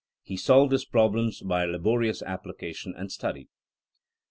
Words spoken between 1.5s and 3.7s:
laborious application and study.